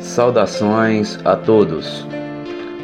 Saudações 0.00 1.18
a 1.24 1.34
todos. 1.34 2.06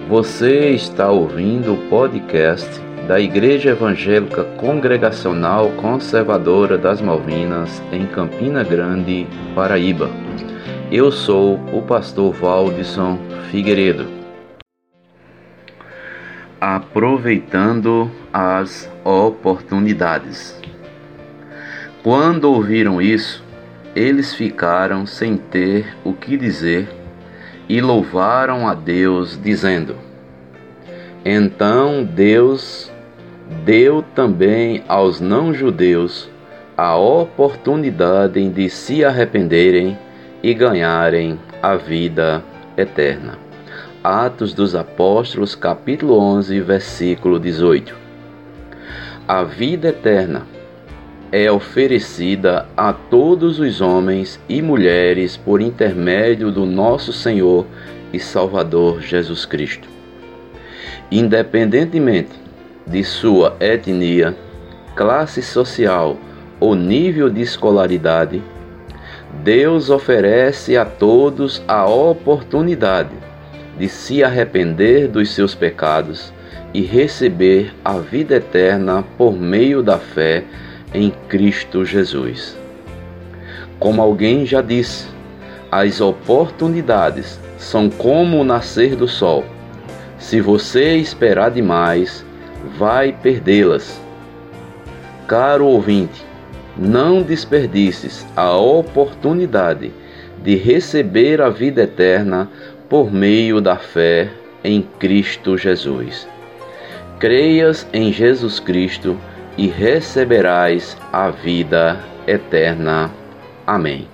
Você 0.09 0.71
está 0.71 1.11
ouvindo 1.11 1.75
o 1.75 1.89
podcast 1.89 2.69
da 3.07 3.21
Igreja 3.21 3.71
Evangélica 3.71 4.45
Congregacional 4.57 5.71
Conservadora 5.73 6.79
das 6.79 7.01
Malvinas, 7.03 7.83
em 7.93 8.07
Campina 8.07 8.65
Grande, 8.65 9.27
Paraíba. 9.55 10.09
Eu 10.91 11.13
sou 11.13 11.61
o 11.73 11.83
pastor 11.83 12.33
Valdisson 12.33 13.19
Figueiredo. 13.51 14.07
Aproveitando 16.61 18.11
as 18.33 18.91
oportunidades. 19.05 20.59
Quando 22.03 22.45
ouviram 22.45 23.03
isso, 23.03 23.45
eles 23.95 24.35
ficaram 24.35 25.05
sem 25.07 25.37
ter 25.37 25.95
o 26.03 26.15
que 26.15 26.37
dizer 26.37 27.02
e 27.69 27.81
louvaram 27.81 28.69
a 28.69 28.75
Deus, 28.75 29.39
dizendo: 29.43 29.97
Então 31.25 32.05
Deus 32.05 32.91
deu 33.65 34.03
também 34.15 34.83
aos 34.89 35.21
não-judeus 35.21 36.29
a 36.77 36.97
oportunidade 36.97 38.49
de 38.49 38.69
se 38.69 39.05
arrependerem 39.05 39.99
e 40.43 40.53
ganharem 40.55 41.39
a 41.63 41.77
vida 41.77 42.43
eterna. 42.77 43.39
Atos 44.03 44.53
dos 44.53 44.75
Apóstolos, 44.75 45.55
capítulo 45.55 46.19
11, 46.19 46.61
versículo 46.61 47.39
18. 47.39 47.95
A 49.29 49.45
vida 49.45 49.89
eterna 49.89 50.43
é 51.33 51.51
oferecida 51.51 52.69
a 52.77 52.93
todos 52.93 53.59
os 53.59 53.81
homens 53.81 54.39
e 54.47 54.61
mulheres 54.61 55.35
por 55.35 55.63
intermédio 55.63 56.53
do 56.53 56.67
nosso 56.67 57.11
Senhor 57.11 57.67
e 58.13 58.21
Salvador 58.21 59.01
Jesus 59.01 59.47
Cristo. 59.47 59.89
Independentemente 61.11 62.31
de 62.87 63.03
sua 63.03 63.57
etnia, 63.59 64.37
classe 64.95 65.41
social 65.41 66.19
ou 66.61 66.75
nível 66.75 67.31
de 67.31 67.41
escolaridade, 67.41 68.43
Deus 69.43 69.89
oferece 69.89 70.77
a 70.77 70.85
todos 70.85 71.63
a 71.67 71.89
oportunidade 71.89 73.17
de 73.79 73.89
se 73.89 74.23
arrepender 74.23 75.09
dos 75.09 75.35
seus 75.35 75.55
pecados 75.55 76.31
e 76.75 76.83
receber 76.83 77.73
a 77.83 77.95
vida 77.99 78.37
eterna 78.37 79.03
por 79.17 79.33
meio 79.33 79.83
da 79.83 79.99
fé 79.99 80.45
em 80.95 81.13
Cristo 81.29 81.85
Jesus. 81.85 82.57
Como 83.79 84.01
alguém 84.01 84.47
já 84.47 84.61
disse, 84.61 85.07
as 85.71 86.01
oportunidades 86.01 87.41
são 87.59 87.89
como 87.89 88.41
o 88.41 88.45
nascer 88.45 88.95
do 88.95 89.09
sol. 89.09 89.45
Se 90.19 90.41
você 90.41 90.97
esperar 90.97 91.51
demais, 91.51 92.25
vai 92.79 93.13
perdê-las. 93.13 94.01
Caro 95.27 95.67
ouvinte, 95.67 96.25
não 96.77 97.23
desperdices 97.23 98.27
a 98.37 98.55
oportunidade 98.57 99.93
de 100.43 100.57
receber 100.57 101.41
a 101.41 101.49
vida 101.49 101.83
eterna 101.83 102.51
por 102.89 103.13
meio 103.13 103.61
da 103.61 103.77
fé 103.77 104.31
em 104.63 104.83
Cristo 104.99 105.57
Jesus. 105.57 106.29
Creias 107.19 107.87
em 107.93 108.13
Jesus 108.13 108.61
Cristo 108.61 109.17
e 109.57 109.67
receberás 109.69 110.97
a 111.13 111.31
vida 111.31 112.03
eterna. 112.27 113.11
Amém. 113.67 114.09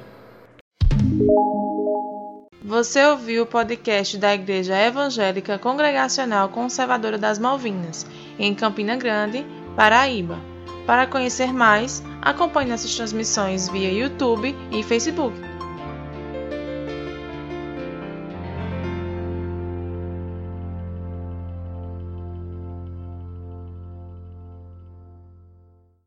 Você 2.62 3.02
ouviu 3.06 3.44
o 3.44 3.46
podcast 3.46 4.18
da 4.18 4.34
Igreja 4.34 4.76
Evangélica 4.76 5.58
Congregacional 5.58 6.50
Conservadora 6.50 7.16
das 7.16 7.38
Malvinas, 7.38 8.06
em 8.38 8.54
Campina 8.54 8.94
Grande, 8.94 9.44
Paraíba. 9.74 10.38
Para 10.86 11.06
conhecer 11.06 11.52
mais, 11.52 12.02
acompanhe 12.20 12.68
nossas 12.70 12.94
transmissões 12.94 13.68
via 13.68 13.90
YouTube 13.90 14.54
e 14.70 14.82
Facebook. 14.82 15.34